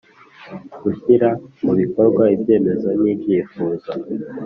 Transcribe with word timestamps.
Gushyira 0.83 1.29
mu 1.63 1.73
bikorwa 1.79 2.23
ibyemezo 2.35 2.89
n 3.01 3.03
ibyifuzo 3.13 3.91